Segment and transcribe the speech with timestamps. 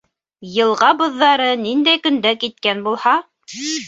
[0.51, 3.13] Йылға боҙҙары ниндәй көндә киткән булһа